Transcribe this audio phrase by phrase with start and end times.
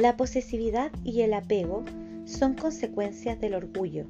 [0.00, 1.84] La posesividad y el apego
[2.24, 4.06] son consecuencias del orgullo.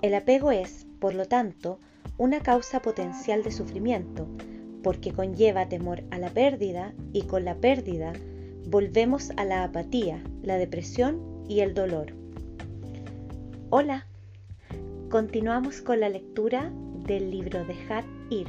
[0.00, 1.80] El apego es, por lo tanto,
[2.18, 4.28] una causa potencial de sufrimiento,
[4.84, 8.12] porque conlleva temor a la pérdida y con la pérdida
[8.68, 12.12] volvemos a la apatía, la depresión y el dolor.
[13.70, 14.06] Hola,
[15.10, 16.72] continuamos con la lectura
[17.08, 18.46] del libro Dejar ir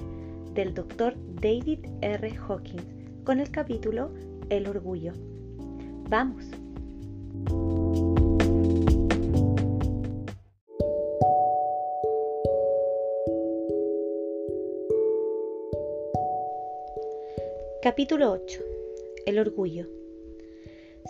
[0.54, 2.38] del doctor David R.
[2.48, 2.86] Hawkins
[3.24, 4.14] con el capítulo
[4.52, 5.14] El orgullo.
[6.10, 6.46] Vamos.
[17.82, 18.62] Capítulo 8.
[19.26, 19.88] El orgullo.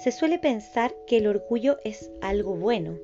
[0.03, 2.97] Se suele pensar que el orgullo es algo bueno.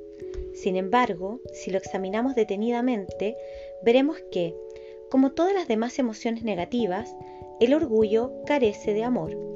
[0.53, 3.37] Sin embargo, si lo examinamos detenidamente,
[3.83, 4.55] veremos que,
[5.09, 7.15] como todas las demás emociones negativas,
[7.59, 9.48] el orgullo carece de amor.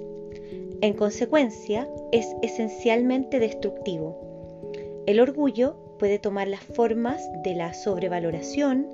[0.83, 4.19] En consecuencia, es esencialmente destructivo.
[5.05, 8.89] El orgullo puede tomar las formas de la sobrevaloración,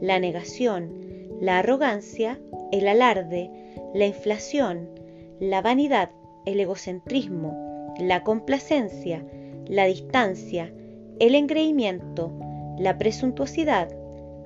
[0.00, 0.92] la negación,
[1.40, 2.38] la arrogancia,
[2.70, 3.50] el alarde,
[3.94, 4.88] la inflación,
[5.40, 6.10] la vanidad,
[6.46, 9.26] el egocentrismo, la complacencia,
[9.66, 10.72] la distancia,
[11.18, 12.32] el engreimiento,
[12.78, 13.88] la presuntuosidad,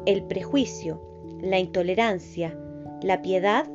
[0.07, 1.03] el prejuicio,
[1.43, 2.59] la intolerancia,
[3.03, 3.67] la piedad,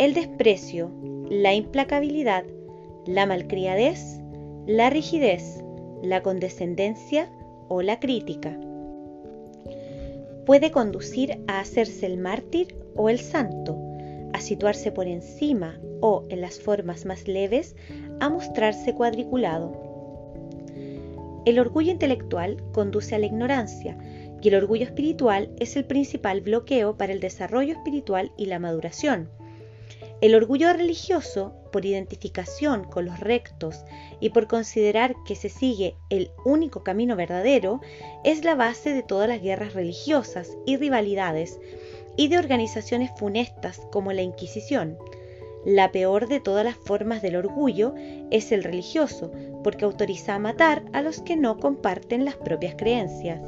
[0.00, 0.90] el desprecio,
[1.30, 2.44] la implacabilidad,
[3.06, 4.20] la malcriadez,
[4.66, 5.62] la rigidez,
[6.02, 7.30] la condescendencia
[7.68, 8.58] o la crítica.
[10.46, 13.78] Puede conducir a hacerse el mártir o el santo,
[14.32, 17.76] a situarse por encima o, en las formas más leves,
[18.20, 19.72] a mostrarse cuadriculado.
[21.44, 23.98] El orgullo intelectual conduce a la ignorancia
[24.40, 29.28] y el orgullo espiritual es el principal bloqueo para el desarrollo espiritual y la maduración.
[30.20, 33.84] El orgullo religioso, por identificación con los rectos
[34.18, 37.80] y por considerar que se sigue el único camino verdadero,
[38.24, 41.60] es la base de todas las guerras religiosas y rivalidades
[42.16, 44.98] y de organizaciones funestas como la Inquisición.
[45.64, 47.94] La peor de todas las formas del orgullo
[48.32, 49.30] es el religioso,
[49.62, 53.40] porque autoriza a matar a los que no comparten las propias creencias.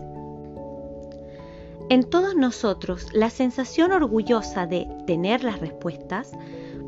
[1.89, 6.31] En todos nosotros, la sensación orgullosa de tener las respuestas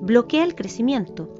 [0.03, 1.33] bloquea el crecimiento.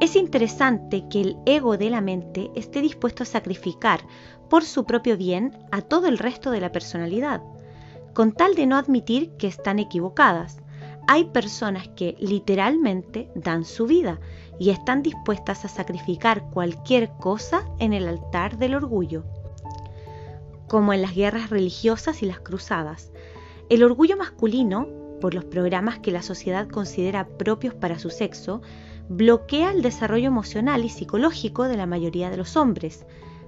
[0.00, 4.00] Es interesante que el ego de la mente esté dispuesto a sacrificar
[4.50, 7.42] por su propio bien a todo el resto de la personalidad,
[8.12, 10.58] con tal de no admitir que están equivocadas.
[11.08, 14.20] Hay personas que literalmente dan su vida
[14.58, 19.24] y están dispuestas a sacrificar cualquier cosa en el altar del orgullo,
[20.68, 23.12] como en las guerras religiosas y las cruzadas.
[23.70, 28.60] El orgullo masculino por los programas que la sociedad considera propios para su sexo,
[29.08, 33.06] bloquea el desarrollo emocional y psicológico de la mayoría de los hombres.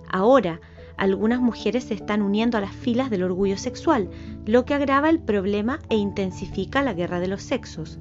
[0.09, 0.63] Ahora,
[0.97, 4.09] algunas mujeres se están uniendo a las filas del orgullo sexual,
[4.47, 7.99] lo que agrava el problema e intensifica la guerra de los sexos.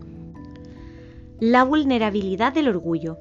[1.42, 3.18] La vulnerabilidad del orgullo.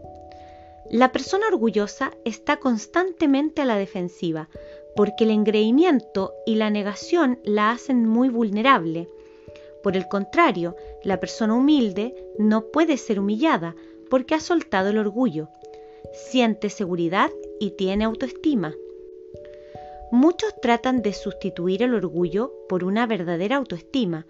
[0.89, 4.49] La persona orgullosa está constantemente a la defensiva,
[4.95, 9.09] porque el engreimiento y la negación la hacen muy vulnerable.
[9.85, 13.77] Por el contrario, la persona humilde no puede ser humillada
[14.09, 15.51] porque ha soltado el orgullo,
[16.15, 17.31] siente seguridad
[17.61, 18.75] y tiene autoestima.
[20.11, 24.25] Muchos tratan de sustituir el orgullo por una verdadera autoestima,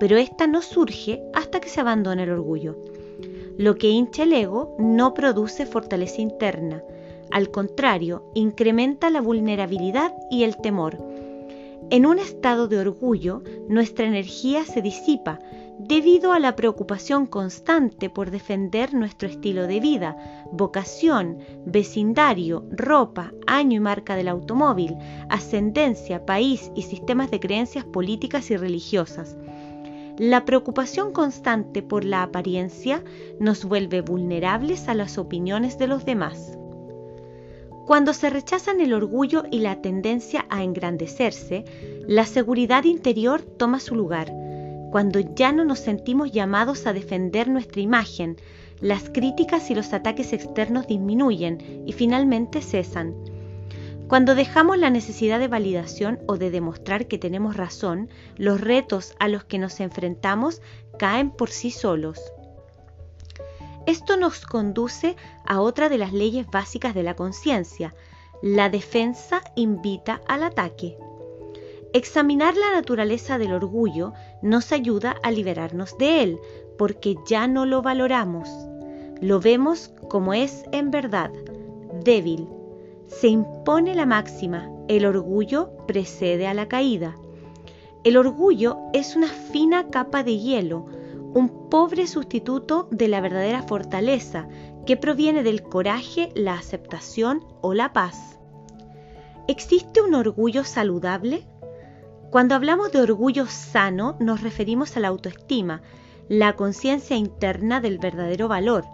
[0.00, 2.76] pero esta no surge hasta que se abandona el orgullo.
[3.56, 6.82] Lo que hincha el ego no produce fortaleza interna,
[7.30, 11.15] al contrario, incrementa la vulnerabilidad y el temor
[11.90, 15.38] en un estado de orgullo, nuestra energía se disipa
[15.78, 20.16] debido a la preocupación constante por defender nuestro estilo de vida,
[20.50, 24.96] vocación, vecindario, ropa, año y marca del automóvil,
[25.28, 29.36] ascendencia, país y sistemas de creencias políticas y religiosas.
[30.18, 33.04] La preocupación constante por la apariencia
[33.38, 36.58] nos vuelve vulnerables a las opiniones de los demás.
[37.86, 41.64] Cuando se rechazan el orgullo y la tendencia a engrandecerse,
[42.08, 44.32] la seguridad interior toma su lugar.
[44.90, 48.38] Cuando ya no nos sentimos llamados a defender nuestra imagen,
[48.80, 53.14] las críticas y los ataques externos disminuyen y finalmente cesan.
[54.08, 59.28] Cuando dejamos la necesidad de validación o de demostrar que tenemos razón, los retos a
[59.28, 60.60] los que nos enfrentamos
[60.98, 62.18] caen por sí solos.
[63.86, 67.94] Esto nos conduce a otra de las leyes básicas de la conciencia.
[68.42, 70.98] La defensa invita al ataque.
[71.92, 74.12] Examinar la naturaleza del orgullo
[74.42, 76.38] nos ayuda a liberarnos de él,
[76.76, 78.48] porque ya no lo valoramos.
[79.20, 81.30] Lo vemos como es en verdad,
[82.04, 82.48] débil,
[83.06, 87.16] se impone la máxima, el orgullo precede a la caída.
[88.04, 90.86] El orgullo es una fina capa de hielo,
[91.36, 94.48] un pobre sustituto de la verdadera fortaleza
[94.86, 98.38] que proviene del coraje, la aceptación o la paz.
[99.46, 101.46] ¿Existe un orgullo saludable?
[102.30, 105.82] Cuando hablamos de orgullo sano nos referimos a la autoestima,
[106.30, 108.86] la conciencia interna del verdadero valor.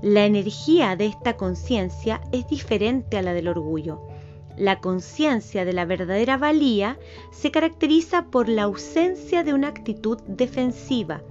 [0.00, 4.00] La energía de esta conciencia es diferente a la del orgullo.
[4.56, 6.98] La conciencia de la verdadera valía
[7.32, 11.22] se caracteriza por la ausencia de una actitud defensiva.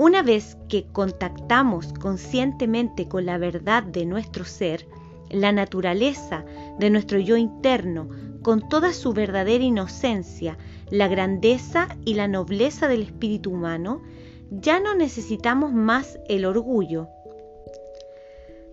[0.00, 4.86] Una vez que contactamos conscientemente con la verdad de nuestro ser,
[5.28, 6.42] la naturaleza
[6.78, 8.08] de nuestro yo interno,
[8.40, 10.56] con toda su verdadera inocencia,
[10.88, 14.00] la grandeza y la nobleza del espíritu humano,
[14.50, 17.08] ya no necesitamos más el orgullo.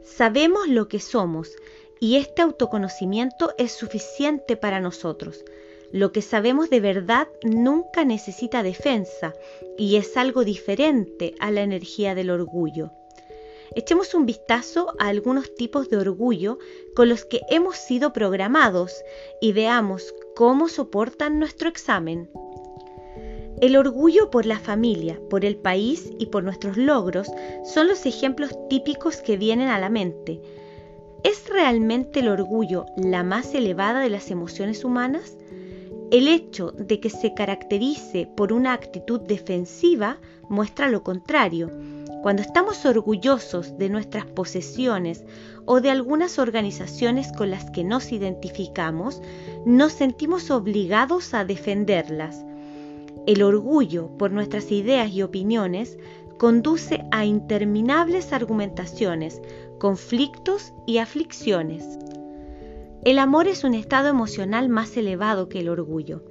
[0.05, 1.51] Sabemos lo que somos
[1.99, 5.43] y este autoconocimiento es suficiente para nosotros.
[5.91, 9.33] Lo que sabemos de verdad nunca necesita defensa
[9.77, 12.91] y es algo diferente a la energía del orgullo.
[13.75, 16.57] Echemos un vistazo a algunos tipos de orgullo
[16.95, 18.93] con los que hemos sido programados
[19.39, 22.29] y veamos cómo soportan nuestro examen.
[23.61, 27.27] El orgullo por la familia, por el país y por nuestros logros
[27.65, 30.41] son los ejemplos típicos que vienen a la mente.
[31.23, 35.37] ¿Es realmente el orgullo la más elevada de las emociones humanas?
[36.09, 41.69] El hecho de que se caracterice por una actitud defensiva muestra lo contrario.
[42.23, 45.25] Cuando estamos orgullosos de nuestras posesiones
[45.65, 49.21] o de algunas organizaciones con las que nos identificamos,
[49.65, 52.41] nos sentimos obligados a defenderlas.
[53.25, 55.97] El orgullo por nuestras ideas y opiniones
[56.37, 59.41] conduce a interminables argumentaciones,
[59.77, 61.99] conflictos y aflicciones.
[63.03, 66.23] El amor es un estado emocional más elevado que el orgullo.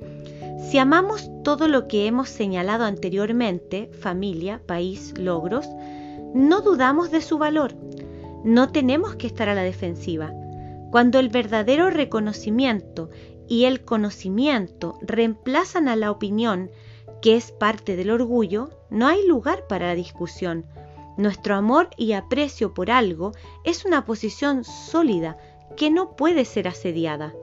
[0.68, 5.68] Si amamos todo lo que hemos señalado anteriormente, familia, país, logros,
[6.34, 7.74] no dudamos de su valor.
[8.44, 10.32] No tenemos que estar a la defensiva.
[10.90, 13.10] Cuando el verdadero reconocimiento
[13.48, 16.70] y el conocimiento reemplazan a la opinión,
[17.22, 20.66] que es parte del orgullo, no hay lugar para la discusión.
[21.16, 23.32] Nuestro amor y aprecio por algo
[23.64, 25.38] es una posición sólida
[25.76, 27.34] que no puede ser asediada.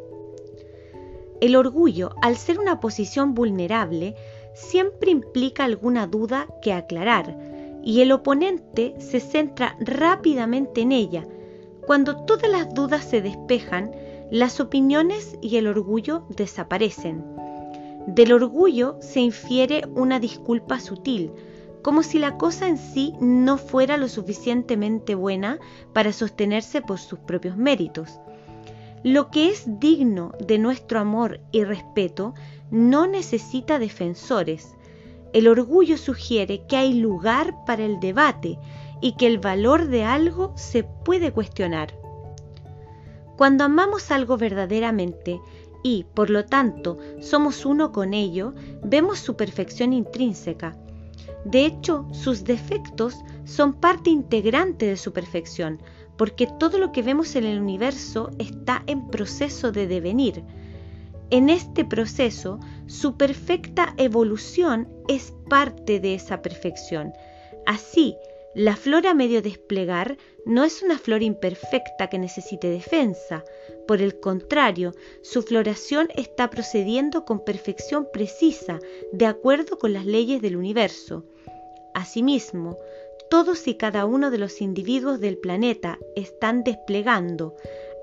[1.42, 4.16] El orgullo, al ser una posición vulnerable,
[4.54, 7.38] siempre implica alguna duda que aclarar
[7.84, 11.28] y el oponente se centra rápidamente en ella.
[11.86, 13.92] Cuando todas las dudas se despejan,
[14.32, 17.24] las opiniones y el orgullo desaparecen.
[18.08, 21.32] Del orgullo se infiere una disculpa sutil,
[21.84, 25.60] como si la cosa en sí no fuera lo suficientemente buena
[25.92, 28.20] para sostenerse por sus propios méritos.
[29.04, 32.34] Lo que es digno de nuestro amor y respeto
[32.72, 34.76] no necesita defensores.
[35.34, 38.58] El orgullo sugiere que hay lugar para el debate
[39.02, 41.94] y que el valor de algo se puede cuestionar.
[43.36, 45.42] Cuando amamos algo verdaderamente
[45.84, 48.54] y, por lo tanto, somos uno con ello,
[48.84, 50.78] vemos su perfección intrínseca.
[51.46, 55.82] De hecho, sus defectos son parte integrante de su perfección,
[56.18, 60.44] porque todo lo que vemos en el universo está en proceso de devenir.
[61.30, 67.12] En este proceso, su perfecta evolución es parte de esa perfección.
[67.66, 68.16] Así,
[68.56, 73.44] la flor a medio desplegar no es una flor imperfecta que necesite defensa.
[73.88, 74.94] Por el contrario,
[75.24, 78.80] su floración está procediendo con perfección precisa,
[79.12, 81.26] de acuerdo con las leyes del universo.
[81.96, 82.78] Asimismo,
[83.30, 87.56] todos y cada uno de los individuos del planeta están desplegando,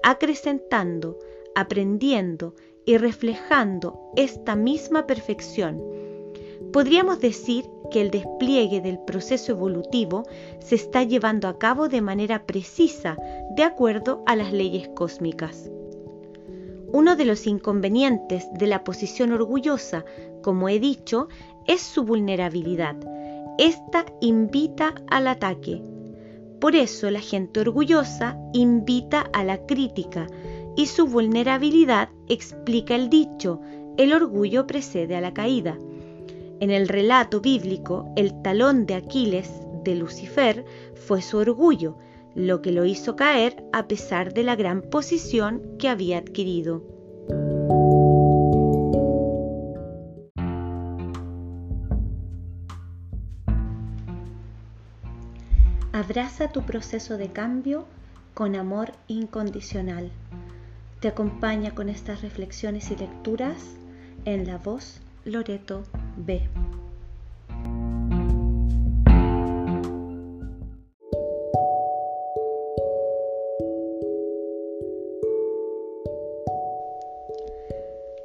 [0.02, 1.16] acrecentando,
[1.54, 5.80] aprendiendo y reflejando esta misma perfección.
[6.72, 10.24] Podríamos decir que el despliegue del proceso evolutivo
[10.60, 13.16] se está llevando a cabo de manera precisa,
[13.56, 15.70] de acuerdo a las leyes cósmicas.
[16.92, 20.04] Uno de los inconvenientes de la posición orgullosa,
[20.42, 21.28] como he dicho,
[21.66, 22.96] es su vulnerabilidad
[23.60, 25.82] esta invita al ataque.
[26.62, 30.28] Por eso la gente orgullosa invita a la crítica
[30.76, 33.60] y su vulnerabilidad explica el dicho,
[33.98, 35.76] el orgullo precede a la caída.
[36.60, 39.50] En el relato bíblico, el talón de Aquiles
[39.82, 41.96] de Lucifer fue su orgullo,
[42.34, 46.84] lo que lo hizo caer a pesar de la gran posición que había adquirido.
[55.92, 57.86] Abraza tu proceso de cambio
[58.34, 60.10] con amor incondicional.
[61.00, 63.76] te acompaña con estas reflexiones y lecturas
[64.26, 65.84] en la voz Loreto
[66.24, 66.40] B.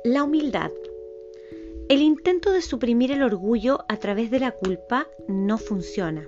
[0.03, 0.71] La humildad.
[1.89, 6.27] El intento de suprimir el orgullo a través de la culpa no funciona.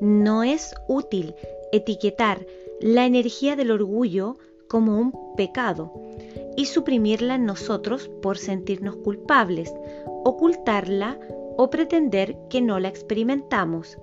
[0.00, 1.34] No es útil
[1.72, 2.46] etiquetar
[2.80, 4.36] la energía del orgullo
[4.68, 5.92] como un pecado
[6.58, 9.72] y suprimirla en nosotros por sentirnos culpables,
[10.24, 11.16] ocultarla
[11.56, 13.96] o pretender que no la experimentamos.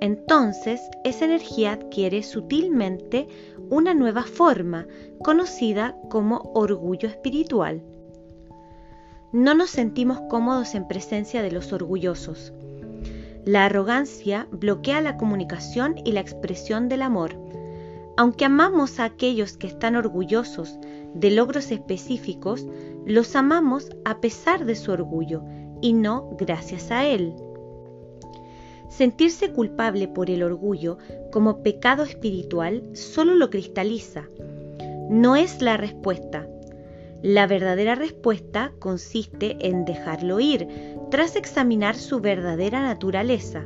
[0.00, 3.28] Entonces, esa energía adquiere sutilmente
[3.70, 4.88] una nueva forma,
[5.22, 7.84] conocida como orgullo espiritual.
[9.30, 12.52] No nos sentimos cómodos en presencia de los orgullosos.
[13.44, 17.36] La arrogancia bloquea la comunicación y la expresión del amor.
[18.16, 20.80] Aunque amamos a aquellos que están orgullosos
[21.16, 22.66] de logros específicos,
[23.06, 25.42] los amamos a pesar de su orgullo
[25.80, 27.34] y no gracias a él.
[28.88, 30.98] Sentirse culpable por el orgullo
[31.32, 34.28] como pecado espiritual solo lo cristaliza.
[35.10, 36.46] No es la respuesta.
[37.22, 40.68] La verdadera respuesta consiste en dejarlo ir
[41.10, 43.64] tras examinar su verdadera naturaleza.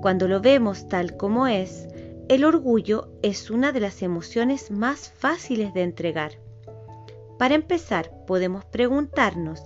[0.00, 1.88] Cuando lo vemos tal como es,
[2.28, 6.32] el orgullo es una de las emociones más fáciles de entregar.
[7.38, 9.62] Para empezar, podemos preguntarnos,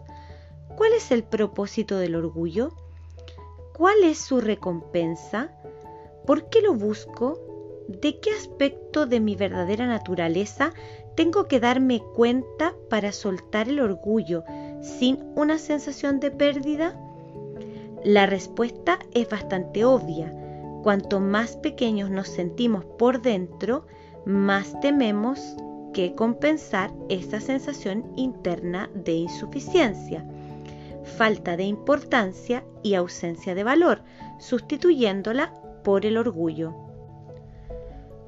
[0.77, 2.73] ¿cuál es el propósito del orgullo?
[3.77, 5.51] ¿Cuál es su recompensa?
[6.25, 7.41] ¿Por qué lo busco?
[7.89, 10.73] ¿De qué aspecto de mi verdadera naturaleza
[11.17, 14.45] tengo que darme cuenta para soltar el orgullo
[14.83, 16.97] sin una sensación de pérdida?
[18.05, 20.33] La respuesta es bastante obvia.
[20.83, 23.87] Cuanto más pequeños nos sentimos por dentro,
[24.27, 25.57] más tememos
[25.93, 30.27] que compensar esa sensación interna de insuficiencia
[31.05, 34.03] falta de importancia y ausencia de valor,
[34.39, 35.53] sustituyéndola
[35.85, 36.75] por el orgullo.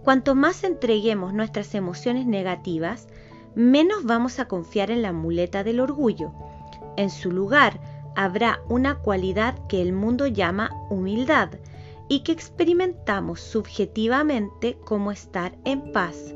[0.03, 3.09] Cuanto más entreguemos nuestras emociones negativas,
[3.55, 6.33] menos vamos a confiar en la muleta del orgullo.
[6.97, 7.81] En su lugar
[8.15, 11.51] habrá una cualidad que el mundo llama humildad
[12.09, 16.35] y que experimentamos subjetivamente como estar en paz.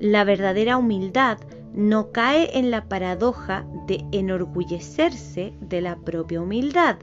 [0.00, 1.38] La verdadera humildad
[1.74, 6.96] no cae en la paradoja de enorgullecerse de la propia humildad,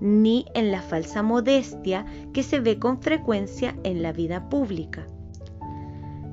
[0.00, 5.06] ni en la falsa modestia que se ve con frecuencia en la vida pública.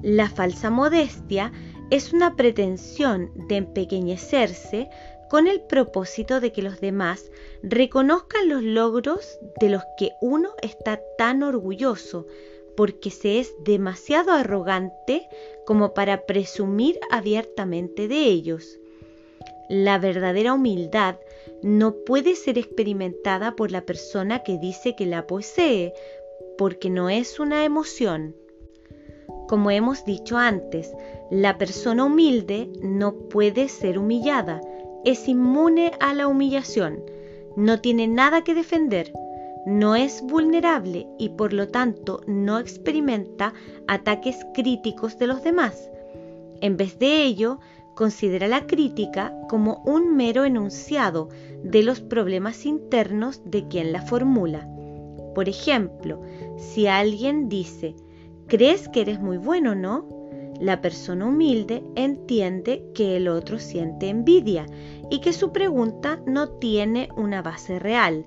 [0.01, 1.51] La falsa modestia
[1.89, 4.89] es una pretensión de empequeñecerse
[5.29, 7.31] con el propósito de que los demás
[7.61, 12.25] reconozcan los logros de los que uno está tan orgulloso,
[12.75, 15.27] porque se es demasiado arrogante
[15.65, 18.79] como para presumir abiertamente de ellos.
[19.69, 21.17] La verdadera humildad
[21.61, 25.93] no puede ser experimentada por la persona que dice que la posee,
[26.57, 28.35] porque no es una emoción.
[29.47, 30.91] Como hemos dicho antes,
[31.29, 34.61] la persona humilde no puede ser humillada,
[35.05, 37.03] es inmune a la humillación,
[37.55, 39.13] no tiene nada que defender,
[39.65, 43.53] no es vulnerable y por lo tanto no experimenta
[43.87, 45.89] ataques críticos de los demás.
[46.61, 47.59] En vez de ello,
[47.95, 51.29] considera la crítica como un mero enunciado
[51.63, 54.67] de los problemas internos de quien la formula.
[55.35, 56.21] Por ejemplo,
[56.57, 57.95] si alguien dice,
[58.47, 60.18] ¿crees que eres muy bueno, no?
[60.59, 64.65] La persona humilde entiende que el otro siente envidia
[65.09, 68.25] y que su pregunta no tiene una base real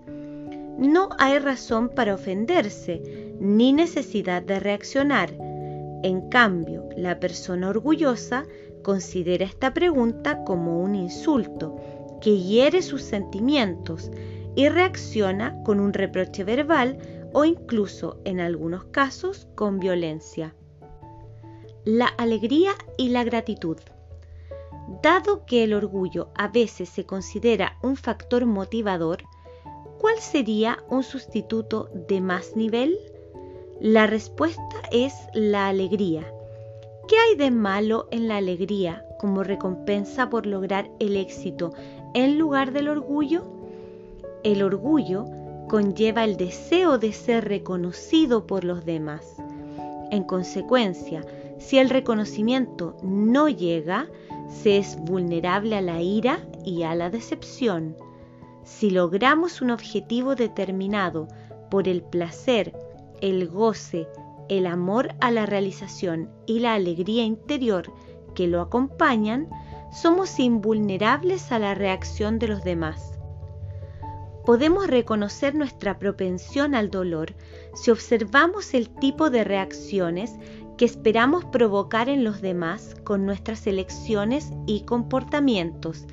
[0.78, 3.02] no hay razón para ofenderse
[3.38, 5.30] ni necesidad de reaccionar.
[6.02, 8.44] En cambio, la persona orgullosa
[8.82, 11.76] considera esta pregunta como un insulto
[12.20, 14.10] que hiere sus sentimientos
[14.56, 16.98] y reacciona con un reproche verbal
[17.32, 20.54] o incluso en algunos casos con violencia.
[21.84, 23.76] La alegría y la gratitud.
[25.02, 29.24] Dado que el orgullo a veces se considera un factor motivador,
[29.98, 32.96] ¿cuál sería un sustituto de más nivel?
[33.80, 36.32] La respuesta es la alegría.
[37.08, 41.72] ¿Qué hay de malo en la alegría como recompensa por lograr el éxito
[42.14, 43.42] en lugar del orgullo?
[44.44, 45.26] El orgullo
[45.68, 49.34] conlleva el deseo de ser reconocido por los demás.
[50.12, 51.24] En consecuencia,
[51.64, 54.08] si el reconocimiento no llega,
[54.48, 57.96] se es vulnerable a la ira y a la decepción.
[58.64, 61.28] Si logramos un objetivo determinado
[61.70, 62.72] por el placer,
[63.20, 64.08] el goce,
[64.48, 67.92] el amor a la realización y la alegría interior
[68.34, 69.48] que lo acompañan,
[69.92, 73.18] somos invulnerables a la reacción de los demás.
[74.44, 77.34] Podemos reconocer nuestra propensión al dolor
[77.74, 80.34] si observamos el tipo de reacciones
[80.76, 86.06] que esperamos provocar en los demás con nuestras elecciones y comportamientos.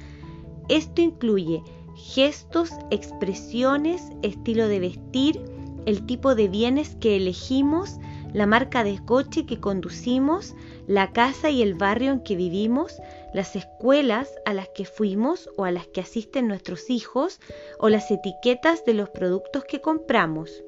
[0.68, 1.64] Esto incluye
[1.96, 5.42] gestos, expresiones, estilo de vestir,
[5.86, 7.98] el tipo de bienes que elegimos,
[8.34, 10.56] la marca de coche que conducimos,
[10.88, 13.02] la casa y el barrio en que vivimos,
[13.34, 17.40] las escuelas a las que fuimos o a las que asisten nuestros hijos
[17.80, 20.64] o las etiquetas de los productos que compramos.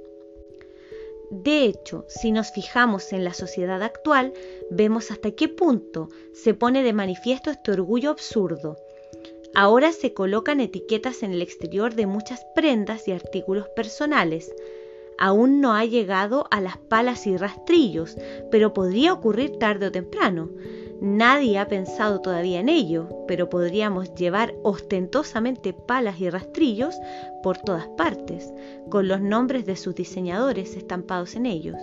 [1.31, 4.33] De hecho, si nos fijamos en la sociedad actual,
[4.69, 8.75] vemos hasta qué punto se pone de manifiesto este orgullo absurdo.
[9.55, 14.53] Ahora se colocan etiquetas en el exterior de muchas prendas y artículos personales,
[15.17, 18.17] aún no ha llegado a las palas y rastrillos,
[18.50, 20.50] pero podría ocurrir tarde o temprano.
[21.01, 26.96] Nadie ha pensado todavía en ello, pero podríamos llevar ostentosamente palas y rastrillos
[27.43, 28.53] por todas partes,
[28.89, 31.77] con los nombres de sus diseñadores estampados en ellos.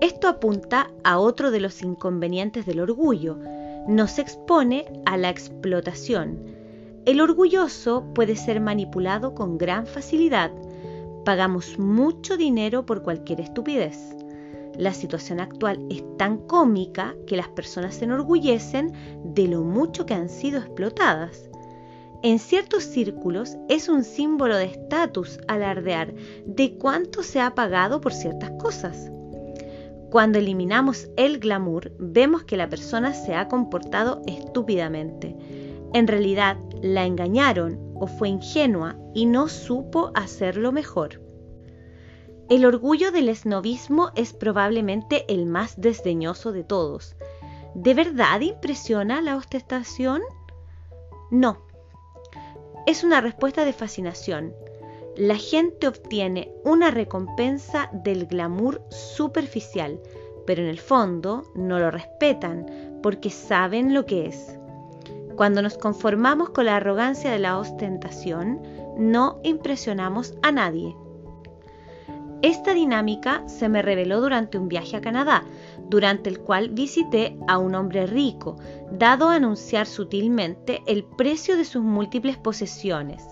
[0.00, 3.38] Esto apunta a otro de los inconvenientes del orgullo.
[3.86, 6.56] Nos expone a la explotación.
[7.06, 10.50] El orgulloso puede ser manipulado con gran facilidad
[11.28, 14.16] Pagamos mucho dinero por cualquier estupidez.
[14.78, 18.92] La situación actual es tan cómica que las personas se enorgullecen
[19.24, 21.50] de lo mucho que han sido explotadas.
[22.22, 26.14] En ciertos círculos es un símbolo de estatus alardear
[26.46, 29.10] de cuánto se ha pagado por ciertas cosas.
[30.10, 35.36] Cuando eliminamos el glamour, vemos que la persona se ha comportado estúpidamente.
[35.92, 41.27] En realidad, la engañaron o fue ingenua y no supo hacerlo mejor.
[42.48, 47.14] El orgullo del esnovismo es probablemente el más desdeñoso de todos.
[47.74, 50.22] ¿De verdad impresiona la ostentación?
[51.30, 51.58] No.
[52.86, 54.54] Es una respuesta de fascinación.
[55.14, 60.00] La gente obtiene una recompensa del glamour superficial,
[60.46, 64.58] pero en el fondo no lo respetan porque saben lo que es.
[65.36, 68.62] Cuando nos conformamos con la arrogancia de la ostentación,
[68.96, 70.96] no impresionamos a nadie.
[72.40, 75.42] Esta dinámica se me reveló durante un viaje a Canadá,
[75.88, 78.56] durante el cual visité a un hombre rico,
[78.92, 83.26] dado a anunciar sutilmente el precio de sus múltiples posesiones.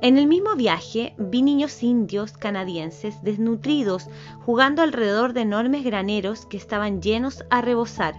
[0.00, 4.08] En el mismo viaje vi niños indios canadienses desnutridos
[4.44, 8.14] jugando alrededor de enormes graneros que estaban llenos a rebosar.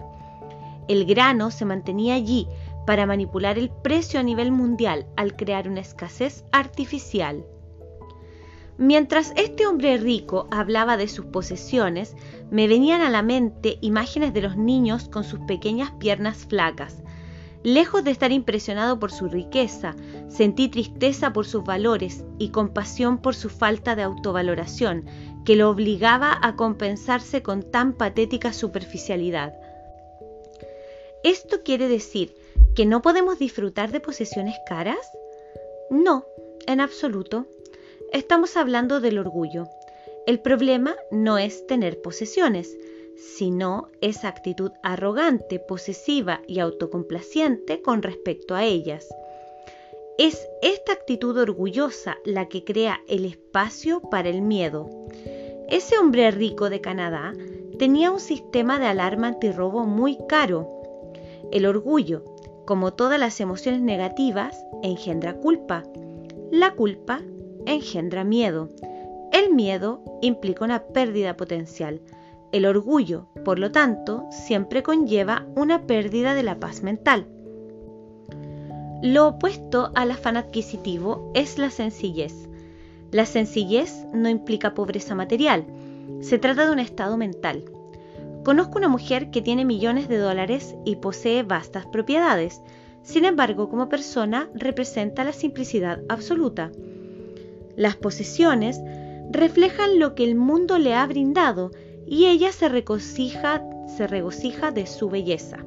[0.88, 2.46] El grano se mantenía allí,
[2.86, 7.44] para manipular el precio a nivel mundial al crear una escasez artificial.
[8.78, 12.14] Mientras este hombre rico hablaba de sus posesiones,
[12.50, 17.02] me venían a la mente imágenes de los niños con sus pequeñas piernas flacas.
[17.62, 19.96] Lejos de estar impresionado por su riqueza,
[20.28, 25.06] sentí tristeza por sus valores y compasión por su falta de autovaloración,
[25.44, 29.54] que lo obligaba a compensarse con tan patética superficialidad.
[31.24, 32.34] Esto quiere decir
[32.76, 34.98] ¿Que no podemos disfrutar de posesiones caras?
[35.88, 36.26] No,
[36.66, 37.46] en absoluto.
[38.12, 39.68] Estamos hablando del orgullo.
[40.26, 42.76] El problema no es tener posesiones,
[43.16, 49.08] sino esa actitud arrogante, posesiva y autocomplaciente con respecto a ellas.
[50.18, 54.88] Es esta actitud orgullosa la que crea el espacio para el miedo.
[55.68, 57.34] Ese hombre rico de Canadá
[57.78, 60.70] tenía un sistema de alarma antirrobo muy caro.
[61.52, 62.24] El orgullo,
[62.66, 65.82] como todas las emociones negativas, engendra culpa.
[66.50, 67.20] La culpa
[67.66, 68.68] engendra miedo.
[69.32, 72.00] El miedo implica una pérdida potencial.
[72.52, 77.26] El orgullo, por lo tanto, siempre conlleva una pérdida de la paz mental.
[79.02, 82.48] Lo opuesto al afán adquisitivo es la sencillez.
[83.12, 85.66] La sencillez no implica pobreza material,
[86.20, 87.64] se trata de un estado mental.
[88.44, 92.62] Conozco una mujer que tiene millones de dólares y posee vastas propiedades.
[93.02, 96.70] Sin embargo, como persona representa la simplicidad absoluta.
[97.76, 98.80] Las posesiones
[99.30, 101.70] reflejan lo que el mundo le ha brindado
[102.06, 103.62] y ella se regocija,
[103.96, 105.58] se regocija de su belleza.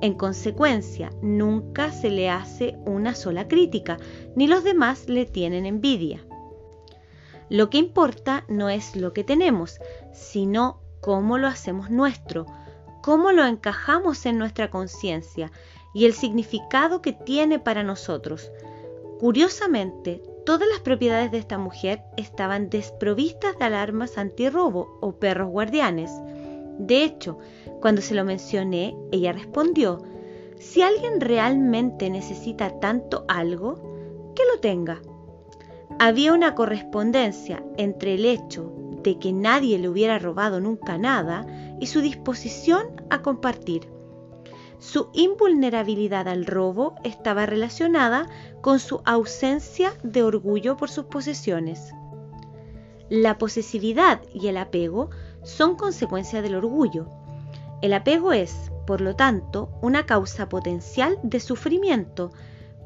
[0.00, 3.96] En consecuencia, nunca se le hace una sola crítica,
[4.34, 6.24] ni los demás le tienen envidia.
[7.48, 9.78] Lo que importa no es lo que tenemos,
[10.12, 12.46] sino cómo lo hacemos nuestro,
[13.02, 15.50] cómo lo encajamos en nuestra conciencia
[15.94, 18.50] y el significado que tiene para nosotros.
[19.18, 26.12] Curiosamente, Todas las propiedades de esta mujer estaban desprovistas de alarmas antirrobo o perros guardianes.
[26.78, 27.38] De hecho,
[27.80, 30.04] cuando se lo mencioné, ella respondió,
[30.60, 35.02] si alguien realmente necesita tanto algo, que lo tenga.
[35.98, 41.44] Había una correspondencia entre el hecho de que nadie le hubiera robado nunca nada
[41.80, 43.95] y su disposición a compartir.
[44.78, 48.28] Su invulnerabilidad al robo estaba relacionada
[48.60, 51.92] con su ausencia de orgullo por sus posesiones.
[53.08, 55.10] La posesividad y el apego
[55.42, 57.08] son consecuencia del orgullo.
[57.80, 62.32] El apego es, por lo tanto, una causa potencial de sufrimiento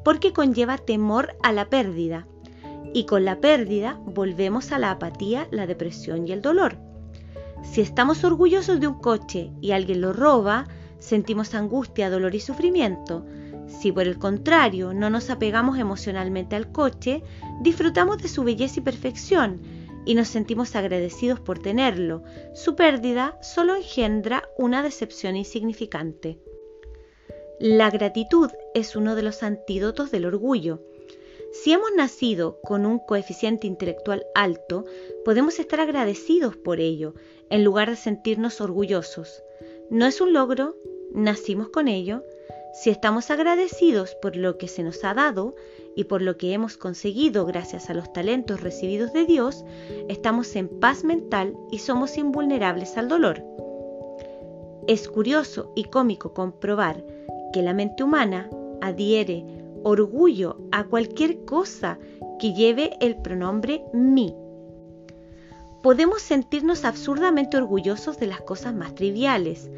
[0.03, 2.27] porque conlleva temor a la pérdida.
[2.93, 6.77] Y con la pérdida volvemos a la apatía, la depresión y el dolor.
[7.63, 10.67] Si estamos orgullosos de un coche y alguien lo roba,
[11.01, 13.25] sentimos angustia, dolor y sufrimiento.
[13.67, 17.23] Si por el contrario no nos apegamos emocionalmente al coche,
[17.61, 19.61] disfrutamos de su belleza y perfección
[20.05, 22.23] y nos sentimos agradecidos por tenerlo.
[22.53, 26.39] Su pérdida solo engendra una decepción insignificante.
[27.59, 30.81] La gratitud es uno de los antídotos del orgullo.
[31.51, 34.85] Si hemos nacido con un coeficiente intelectual alto,
[35.25, 37.13] podemos estar agradecidos por ello,
[37.49, 39.43] en lugar de sentirnos orgullosos.
[39.89, 40.77] No es un logro,
[41.13, 42.23] nacimos con ello.
[42.73, 45.55] Si estamos agradecidos por lo que se nos ha dado
[45.95, 49.65] y por lo que hemos conseguido gracias a los talentos recibidos de Dios,
[50.07, 53.43] estamos en paz mental y somos invulnerables al dolor.
[54.87, 57.03] Es curioso y cómico comprobar
[57.53, 58.49] que la mente humana
[58.81, 59.45] adhiere
[59.83, 61.99] orgullo a cualquier cosa
[62.39, 64.33] que lleve el pronombre mi.
[65.83, 69.69] Podemos sentirnos absurdamente orgullosos de las cosas más triviales.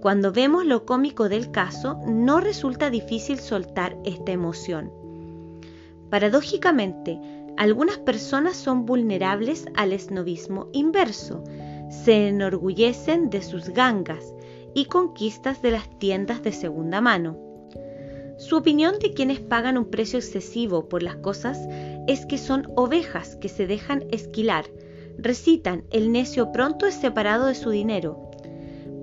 [0.00, 4.92] Cuando vemos lo cómico del caso, no resulta difícil soltar esta emoción.
[6.10, 7.18] Paradójicamente,
[7.56, 11.42] algunas personas son vulnerables al esnovismo inverso,
[11.90, 14.34] se enorgullecen de sus gangas
[14.74, 17.38] y conquistas de las tiendas de segunda mano.
[18.38, 21.58] Su opinión de quienes pagan un precio excesivo por las cosas
[22.06, 24.66] es que son ovejas que se dejan esquilar,
[25.16, 28.25] recitan el necio pronto es separado de su dinero.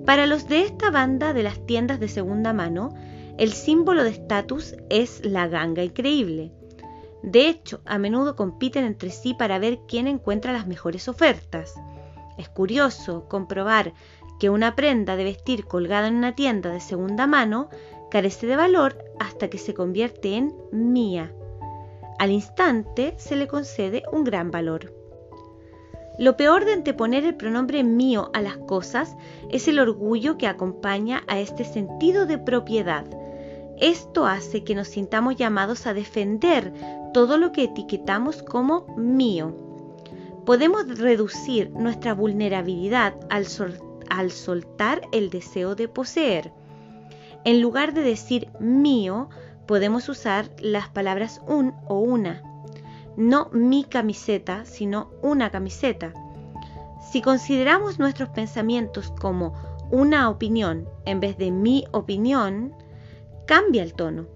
[0.04, 2.94] Para los de esta banda de las tiendas de segunda mano,
[3.38, 6.52] el símbolo de estatus es la ganga increíble.
[7.22, 11.74] De hecho, a menudo compiten entre sí para ver quién encuentra las mejores ofertas.
[12.36, 13.94] Es curioso comprobar
[14.38, 17.70] que una prenda de vestir colgada en una tienda de segunda mano
[18.10, 21.32] carece de valor hasta que se convierte en mía.
[22.18, 24.92] Al instante se le concede un gran valor.
[26.16, 29.16] Lo peor de anteponer el pronombre mío a las cosas
[29.50, 33.04] es el orgullo que acompaña a este sentido de propiedad.
[33.78, 36.72] Esto hace que nos sintamos llamados a defender
[37.12, 39.56] todo lo que etiquetamos como mío.
[40.46, 43.46] Podemos reducir nuestra vulnerabilidad al,
[44.30, 46.52] soltar el deseo de poseer.
[47.44, 49.28] En lugar de decir mío,
[49.66, 52.53] podemos usar las palabras un o una.
[53.16, 56.12] No mi camiseta, sino una camiseta.
[57.10, 59.54] Si consideramos nuestros pensamientos como
[59.90, 62.74] una opinión en vez de mi opinión,
[63.46, 64.26] cambia el tono.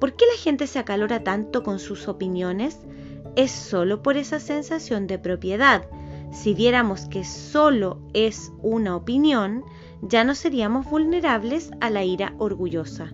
[0.00, 2.80] ¿Por qué la gente se acalora tanto con sus opiniones?
[3.36, 5.86] Es solo por esa sensación de propiedad.
[6.32, 9.64] Si viéramos que solo es una opinión,
[10.02, 13.12] ya no seríamos vulnerables a la ira orgullosa.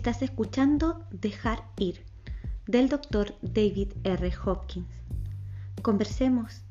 [0.00, 2.06] Estás escuchando Dejar Ir
[2.66, 4.32] del doctor David R.
[4.46, 4.88] Hopkins.
[5.82, 6.62] Conversemos.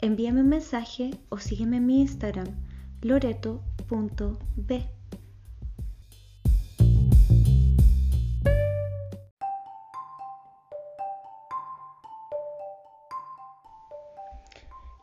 [0.00, 2.48] Envíame un mensaje o sígueme en mi Instagram
[3.00, 4.86] loreto.b.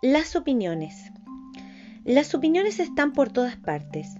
[0.03, 1.11] Las opiniones.
[2.03, 4.15] Las opiniones están por todas partes.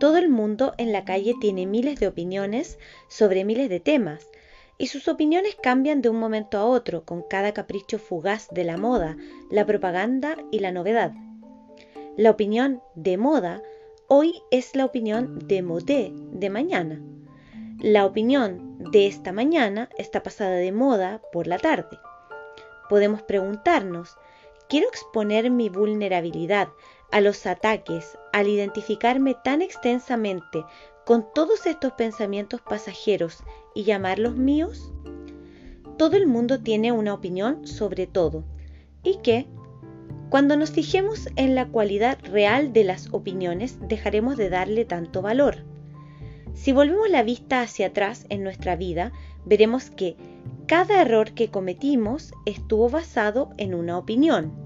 [0.00, 2.78] Todo el mundo en la calle tiene miles de opiniones
[3.08, 4.28] sobre miles de temas
[4.76, 8.76] y sus opiniones cambian de un momento a otro con cada capricho fugaz de la
[8.76, 9.16] moda,
[9.50, 11.12] la propaganda y la novedad.
[12.16, 13.62] La opinión de moda
[14.08, 17.00] hoy es la opinión de modé de mañana.
[17.80, 21.98] La opinión de esta mañana está pasada de moda por la tarde.
[22.88, 24.16] Podemos preguntarnos,
[24.66, 26.68] Quiero exponer mi vulnerabilidad
[27.10, 30.64] a los ataques al identificarme tan extensamente
[31.06, 34.92] con todos estos pensamientos pasajeros y llamarlos míos?
[35.96, 38.44] Todo el mundo tiene una opinión sobre todo.
[39.02, 39.46] ¿Y qué?
[40.30, 45.58] Cuando nos fijemos en la cualidad real de las opiniones, dejaremos de darle tanto valor.
[46.54, 49.12] Si volvemos la vista hacia atrás en nuestra vida,
[49.44, 50.16] veremos que
[50.66, 54.63] cada error que cometimos estuvo basado en una opinión.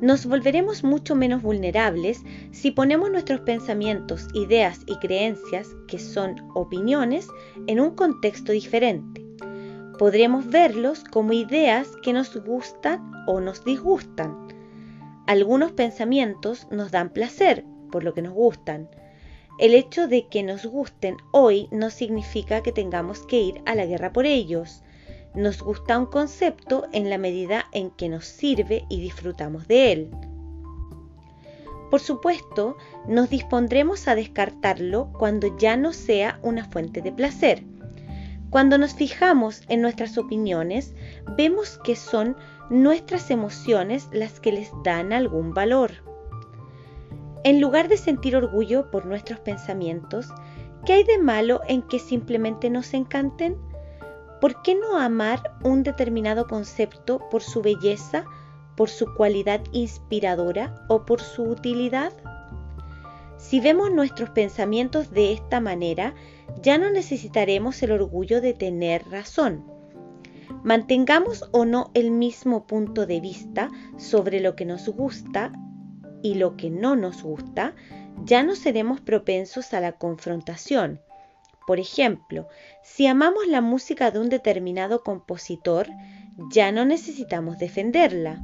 [0.00, 7.28] Nos volveremos mucho menos vulnerables si ponemos nuestros pensamientos, ideas y creencias, que son opiniones,
[7.66, 9.24] en un contexto diferente.
[9.98, 14.36] Podremos verlos como ideas que nos gustan o nos disgustan.
[15.26, 18.88] Algunos pensamientos nos dan placer por lo que nos gustan,
[19.56, 23.86] el hecho de que nos gusten hoy no significa que tengamos que ir a la
[23.86, 24.82] guerra por ellos.
[25.34, 30.10] Nos gusta un concepto en la medida en que nos sirve y disfrutamos de él.
[31.90, 32.76] Por supuesto,
[33.08, 37.64] nos dispondremos a descartarlo cuando ya no sea una fuente de placer.
[38.50, 40.94] Cuando nos fijamos en nuestras opiniones,
[41.36, 42.36] vemos que son
[42.70, 45.90] nuestras emociones las que les dan algún valor.
[47.42, 50.28] En lugar de sentir orgullo por nuestros pensamientos,
[50.86, 53.56] ¿qué hay de malo en que simplemente nos encanten?
[54.40, 58.24] ¿Por qué no amar un determinado concepto por su belleza,
[58.76, 62.12] por su cualidad inspiradora o por su utilidad?
[63.36, 66.14] Si vemos nuestros pensamientos de esta manera,
[66.62, 69.64] ya no necesitaremos el orgullo de tener razón.
[70.62, 75.52] Mantengamos o no el mismo punto de vista sobre lo que nos gusta
[76.22, 77.74] y lo que no nos gusta,
[78.24, 81.00] ya no seremos propensos a la confrontación.
[81.66, 82.46] Por ejemplo,
[82.82, 85.88] si amamos la música de un determinado compositor,
[86.50, 88.42] ya no necesitamos defenderla.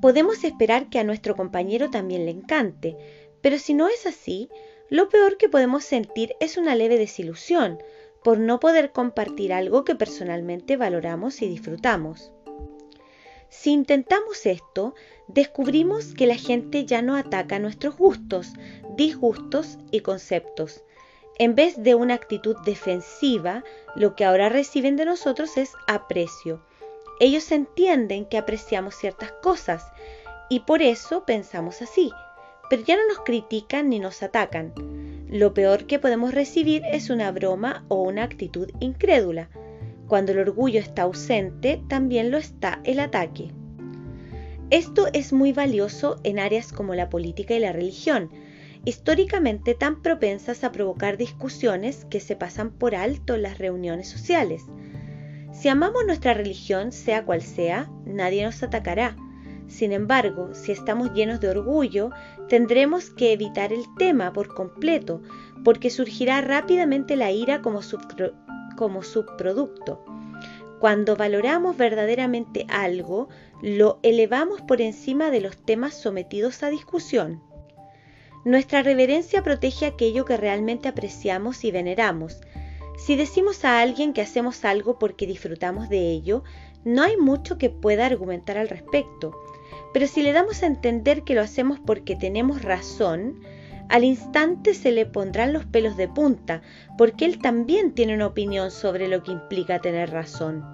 [0.00, 2.96] Podemos esperar que a nuestro compañero también le encante,
[3.42, 4.48] pero si no es así,
[4.88, 7.78] lo peor que podemos sentir es una leve desilusión
[8.22, 12.32] por no poder compartir algo que personalmente valoramos y disfrutamos.
[13.48, 14.94] Si intentamos esto,
[15.26, 18.52] descubrimos que la gente ya no ataca nuestros gustos,
[18.96, 20.84] disgustos y conceptos.
[21.40, 23.64] En vez de una actitud defensiva,
[23.96, 26.60] lo que ahora reciben de nosotros es aprecio.
[27.18, 29.90] Ellos entienden que apreciamos ciertas cosas
[30.50, 32.10] y por eso pensamos así,
[32.68, 34.74] pero ya no nos critican ni nos atacan.
[35.30, 39.48] Lo peor que podemos recibir es una broma o una actitud incrédula.
[40.08, 43.50] Cuando el orgullo está ausente, también lo está el ataque.
[44.68, 48.30] Esto es muy valioso en áreas como la política y la religión,
[48.84, 54.64] históricamente tan propensas a provocar discusiones que se pasan por alto en las reuniones sociales.
[55.52, 59.16] Si amamos nuestra religión, sea cual sea, nadie nos atacará.
[59.66, 62.10] Sin embargo, si estamos llenos de orgullo,
[62.48, 65.22] tendremos que evitar el tema por completo,
[65.64, 67.80] porque surgirá rápidamente la ira como,
[68.76, 70.04] como subproducto.
[70.80, 73.28] Cuando valoramos verdaderamente algo,
[73.62, 77.42] lo elevamos por encima de los temas sometidos a discusión.
[78.44, 82.40] Nuestra reverencia protege aquello que realmente apreciamos y veneramos.
[82.96, 86.42] Si decimos a alguien que hacemos algo porque disfrutamos de ello,
[86.84, 89.38] no hay mucho que pueda argumentar al respecto.
[89.92, 93.40] Pero si le damos a entender que lo hacemos porque tenemos razón,
[93.90, 96.62] al instante se le pondrán los pelos de punta,
[96.96, 100.64] porque él también tiene una opinión sobre lo que implica tener razón.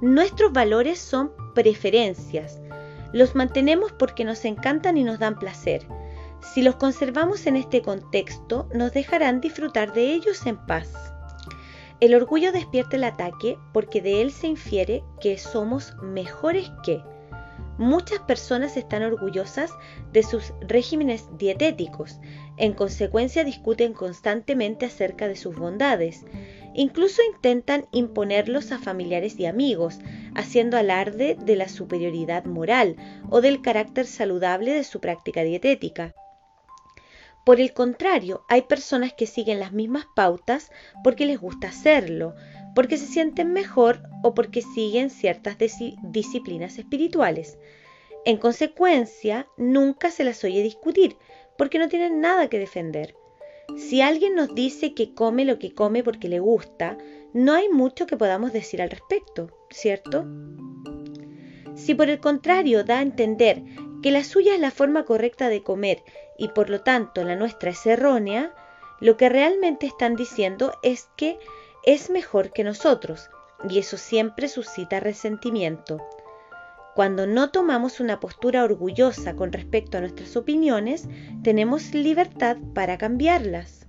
[0.00, 2.60] Nuestros valores son preferencias.
[3.12, 5.86] Los mantenemos porque nos encantan y nos dan placer.
[6.40, 10.90] Si los conservamos en este contexto, nos dejarán disfrutar de ellos en paz.
[12.00, 17.02] El orgullo despierta el ataque porque de él se infiere que somos mejores que,
[17.78, 19.70] Muchas personas están orgullosas
[20.10, 22.18] de sus regímenes dietéticos,
[22.56, 26.24] en consecuencia discuten constantemente acerca de sus bondades.
[26.74, 29.98] Incluso intentan imponerlos a familiares y amigos,
[30.34, 32.96] haciendo alarde de la superioridad moral
[33.28, 36.14] o del carácter saludable de su práctica dietética.
[37.46, 40.72] Por el contrario, hay personas que siguen las mismas pautas
[41.04, 42.34] porque les gusta hacerlo,
[42.74, 47.56] porque se sienten mejor o porque siguen ciertas disciplinas espirituales.
[48.24, 51.18] En consecuencia, nunca se las oye discutir,
[51.56, 53.14] porque no tienen nada que defender.
[53.76, 56.98] Si alguien nos dice que come lo que come porque le gusta,
[57.32, 60.26] no hay mucho que podamos decir al respecto, ¿cierto?
[61.76, 63.62] Si por el contrario da a entender
[64.06, 66.04] que la suya es la forma correcta de comer
[66.38, 68.54] y por lo tanto la nuestra es errónea,
[69.00, 71.40] lo que realmente están diciendo es que
[71.84, 73.30] es mejor que nosotros,
[73.68, 76.06] y eso siempre suscita resentimiento.
[76.94, 81.08] Cuando no tomamos una postura orgullosa con respecto a nuestras opiniones,
[81.42, 83.88] tenemos libertad para cambiarlas.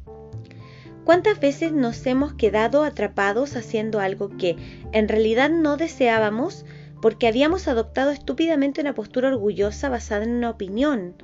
[1.04, 4.56] ¿Cuántas veces nos hemos quedado atrapados haciendo algo que
[4.94, 6.66] en realidad no deseábamos
[7.02, 11.16] porque habíamos adoptado estúpidamente una postura orgullosa basada en una opinión.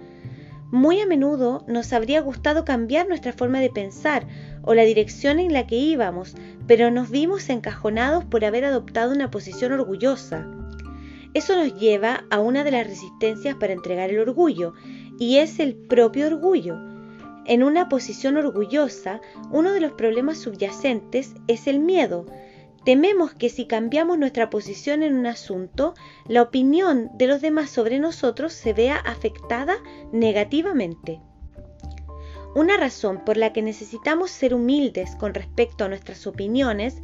[0.72, 4.26] Muy a menudo nos habría gustado cambiar nuestra forma de pensar
[4.64, 6.36] o la dirección en la que íbamos,
[6.68, 10.48] pero nos vimos encajonados por haber adoptado una posición orgullosa.
[11.34, 14.74] Eso nos lleva a una de las resistencias para entregar el orgullo,
[15.20, 16.78] y es el propio orgullo.
[17.46, 19.20] En una posición orgullosa,
[19.52, 22.26] uno de los problemas subyacentes es el miedo.
[22.86, 25.94] Tememos que si cambiamos nuestra posición en un asunto,
[26.28, 29.78] la opinión de los demás sobre nosotros se vea afectada
[30.12, 31.22] negativamente.
[32.56, 36.98] Una razón por la que necesitamos ser humildes con respecto a nuestras opiniones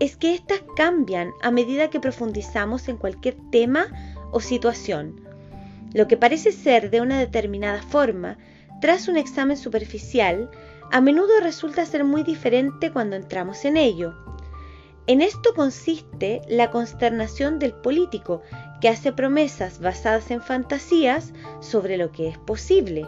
[0.00, 3.86] es que éstas cambian a medida que profundizamos en cualquier tema
[4.32, 5.20] o situación.
[5.92, 8.36] Lo que parece ser de una determinada forma,
[8.80, 10.50] tras un examen superficial,
[10.90, 14.14] a menudo resulta ser muy diferente cuando entramos en ello.
[15.08, 18.42] En esto consiste la consternación del político,
[18.80, 23.06] que hace promesas basadas en fantasías sobre lo que es posible.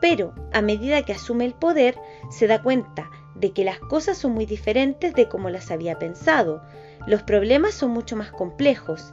[0.00, 1.98] Pero a medida que asume el poder,
[2.30, 6.62] se da cuenta de que las cosas son muy diferentes de como las había pensado.
[7.06, 9.12] Los problemas son mucho más complejos.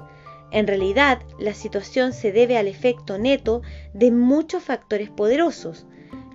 [0.52, 3.62] En realidad, la situación se debe al efecto neto
[3.94, 5.86] de muchos factores poderosos.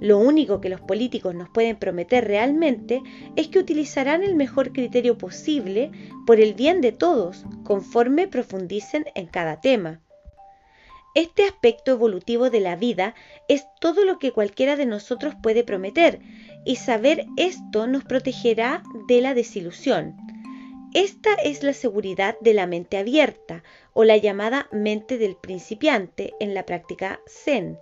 [0.03, 3.01] Lo único que los políticos nos pueden prometer realmente
[3.37, 5.93] es que utilizarán el mejor criterio posible
[6.27, 10.01] por el bien de todos, conforme profundicen en cada tema.
[11.15, 13.15] Este aspecto evolutivo de la vida
[13.47, 16.19] es todo lo que cualquiera de nosotros puede prometer,
[16.65, 20.17] y saber esto nos protegerá de la desilusión.
[20.95, 23.63] Esta es la seguridad de la mente abierta
[23.93, 27.79] o la llamada mente del principiante en la práctica Zen.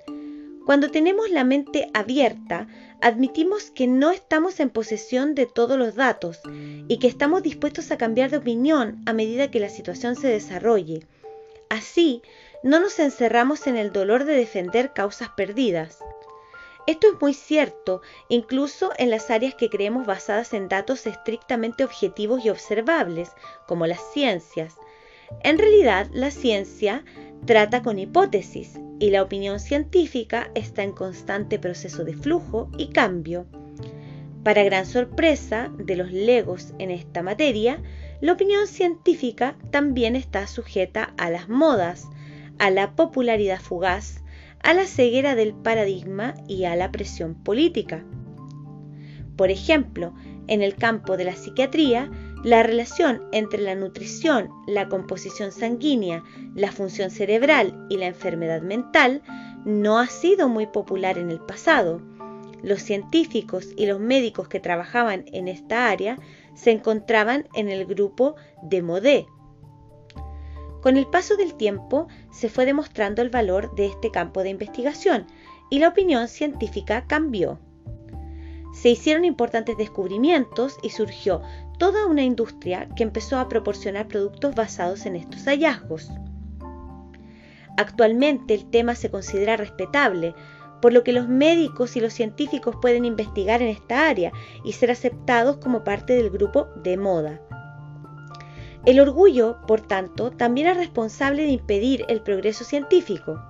[0.67, 2.69] Cuando tenemos la mente abierta,
[3.01, 6.41] admitimos que no estamos en posesión de todos los datos
[6.89, 11.07] y que estamos dispuestos a cambiar de opinión a medida que la situación se desarrolle.
[11.71, 12.23] Así,
[12.63, 15.99] no nos encerramos en el dolor de defender causas perdidas.
[16.87, 22.45] Esto es muy cierto, incluso en las áreas que creemos basadas en datos estrictamente objetivos
[22.45, 23.31] y observables,
[23.67, 24.75] como las ciencias.
[25.43, 27.05] En realidad, la ciencia
[27.47, 33.47] trata con hipótesis y la opinión científica está en constante proceso de flujo y cambio.
[34.45, 37.83] Para gran sorpresa de los legos en esta materia,
[38.21, 42.09] la opinión científica también está sujeta a las modas,
[42.59, 44.23] a la popularidad fugaz,
[44.63, 48.05] a la ceguera del paradigma y a la presión política.
[49.37, 50.15] Por ejemplo,
[50.47, 52.11] en el campo de la psiquiatría,
[52.43, 56.25] la relación entre la nutrición, la composición sanguínea,
[56.55, 59.23] la función cerebral y la enfermedad mental
[59.65, 62.01] no ha sido muy popular en el pasado.
[62.63, 66.19] Los científicos y los médicos que trabajaban en esta área
[66.55, 69.27] se encontraban en el grupo de Modé,
[70.81, 75.27] con el paso del tiempo se fue demostrando el valor de este campo de investigación
[75.69, 77.59] y la opinión científica cambió.
[78.73, 81.43] Se hicieron importantes descubrimientos y surgió
[81.81, 86.11] toda una industria que empezó a proporcionar productos basados en estos hallazgos.
[87.79, 90.35] Actualmente el tema se considera respetable,
[90.83, 94.31] por lo que los médicos y los científicos pueden investigar en esta área
[94.63, 97.41] y ser aceptados como parte del grupo de moda.
[98.85, 103.43] El orgullo, por tanto, también es responsable de impedir el progreso científico.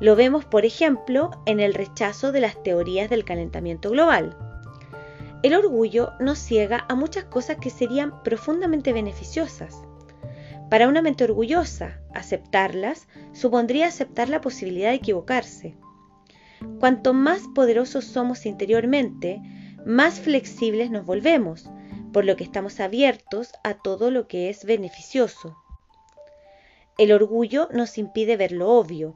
[0.00, 4.36] Lo vemos, por ejemplo, en el rechazo de las teorías del calentamiento global.
[5.44, 9.76] El orgullo nos ciega a muchas cosas que serían profundamente beneficiosas.
[10.70, 15.76] Para una mente orgullosa, aceptarlas supondría aceptar la posibilidad de equivocarse.
[16.80, 19.42] Cuanto más poderosos somos interiormente,
[19.84, 21.68] más flexibles nos volvemos,
[22.10, 25.58] por lo que estamos abiertos a todo lo que es beneficioso.
[26.96, 29.14] El orgullo nos impide ver lo obvio.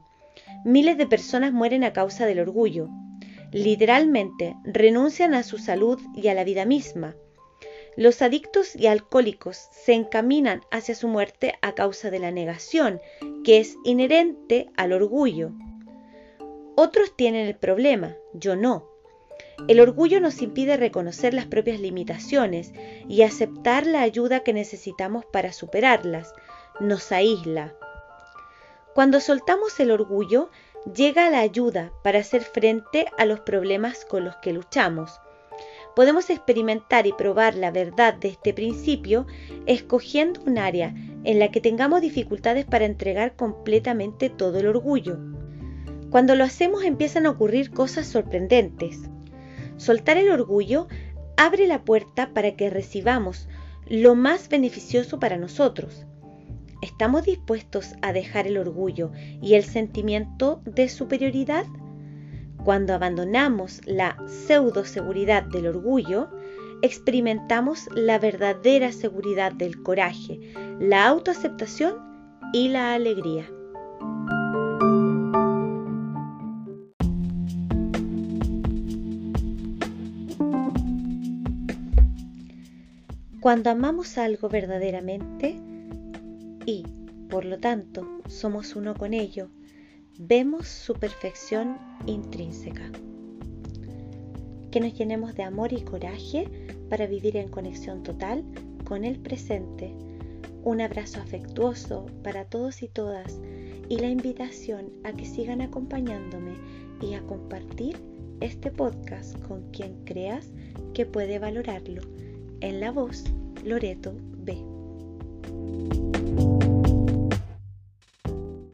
[0.63, 2.87] Miles de personas mueren a causa del orgullo.
[3.51, 7.15] Literalmente, renuncian a su salud y a la vida misma.
[7.95, 13.01] Los adictos y alcohólicos se encaminan hacia su muerte a causa de la negación,
[13.43, 15.51] que es inherente al orgullo.
[16.75, 18.87] Otros tienen el problema, yo no.
[19.67, 22.71] El orgullo nos impide reconocer las propias limitaciones
[23.07, 26.33] y aceptar la ayuda que necesitamos para superarlas.
[26.79, 27.75] Nos aísla.
[28.93, 30.49] Cuando soltamos el orgullo,
[30.85, 35.19] llega la ayuda para hacer frente a los problemas con los que luchamos.
[35.95, 39.25] Podemos experimentar y probar la verdad de este principio
[39.65, 45.17] escogiendo un área en la que tengamos dificultades para entregar completamente todo el orgullo.
[46.09, 48.99] Cuando lo hacemos empiezan a ocurrir cosas sorprendentes.
[49.77, 50.87] Soltar el orgullo
[51.37, 53.47] abre la puerta para que recibamos
[53.87, 56.05] lo más beneficioso para nosotros.
[56.81, 59.11] ¿Estamos dispuestos a dejar el orgullo
[59.41, 61.65] y el sentimiento de superioridad?
[62.63, 66.29] Cuando abandonamos la pseudo seguridad del orgullo,
[66.81, 70.39] experimentamos la verdadera seguridad del coraje,
[70.79, 71.95] la autoaceptación
[72.53, 73.49] y la alegría.
[83.41, 85.59] Cuando amamos algo verdaderamente,
[86.69, 86.83] y,
[87.29, 89.49] por lo tanto, somos uno con ello,
[90.19, 92.91] vemos su perfección intrínseca.
[94.69, 96.47] Que nos llenemos de amor y coraje
[96.87, 98.43] para vivir en conexión total
[98.83, 99.95] con el presente.
[100.63, 103.39] Un abrazo afectuoso para todos y todas
[103.87, 106.53] y la invitación a que sigan acompañándome
[107.01, 107.97] y a compartir
[108.41, 110.51] este podcast con quien creas
[110.93, 112.03] que puede valorarlo.
[112.61, 113.23] En la voz,
[113.63, 114.79] Loreto B.